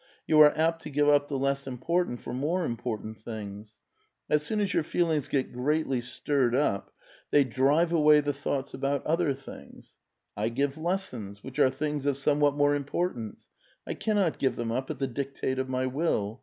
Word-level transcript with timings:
You 0.25 0.39
are 0.39 0.51
apt 0.57 0.81
to 0.81 0.89
give 0.89 1.05
np 1.05 1.27
the 1.27 1.37
less 1.37 1.67
important 1.67 2.21
for 2.21 2.33
more 2.33 2.65
important 2.65 3.19
things. 3.19 3.75
As 4.31 4.41
soon 4.41 4.59
as 4.59 4.73
your 4.73 4.81
feelings 4.81 5.27
get 5.27 5.53
greatly 5.53 6.01
stirred 6.01 6.55
up, 6.55 6.91
they 7.29 7.43
drive 7.43 7.93
away 7.93 8.19
the 8.21 8.33
thoughts 8.33 8.73
about 8.73 9.05
other 9.05 9.35
things. 9.35 9.97
I 10.35 10.49
give 10.49 10.75
lessons, 10.75 11.43
which 11.43 11.59
are 11.59 11.69
things 11.69 12.07
of 12.07 12.17
somewhat 12.17 12.55
more 12.55 12.73
importance; 12.73 13.51
I 13.85 13.93
cannot 13.93 14.39
give 14.39 14.55
them 14.55 14.71
up 14.71 14.89
at 14.89 14.97
the 14.97 15.05
dictate 15.05 15.59
of 15.59 15.69
my 15.69 15.85
will. 15.85 16.39